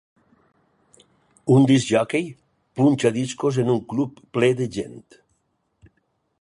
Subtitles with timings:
[1.55, 2.25] Un discjòquei
[2.79, 5.01] punxa discos en un club ple de gent.